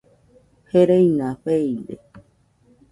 Gereina 0.69 1.29
feide 1.43 1.93